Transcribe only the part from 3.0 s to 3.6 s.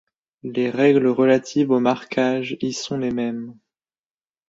mêmes.